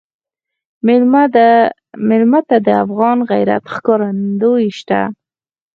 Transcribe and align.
مېلمه 2.07 2.41
ته 2.49 2.57
د 2.67 2.67
افغان 2.83 3.17
غیرت 3.31 3.63
ښکارندوی 3.73 4.65
شه. 4.79 5.01